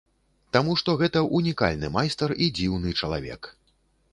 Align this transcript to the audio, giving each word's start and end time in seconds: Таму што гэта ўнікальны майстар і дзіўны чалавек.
Таму 0.55 0.73
што 0.81 0.95
гэта 1.01 1.19
ўнікальны 1.37 1.91
майстар 1.99 2.33
і 2.47 2.51
дзіўны 2.57 2.95
чалавек. 3.03 3.41